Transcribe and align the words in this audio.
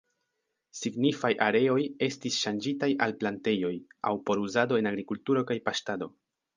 Signifaj 0.77 1.31
areoj 1.49 1.77
estis 2.07 2.39
ŝanĝitaj 2.47 2.91
al 3.07 3.15
plantejoj, 3.23 3.73
aŭ 4.13 4.17
por 4.27 4.45
uzado 4.49 4.85
en 4.85 4.95
agrikulturo 4.95 5.49
kaj 5.53 5.65
paŝtado. 5.71 6.15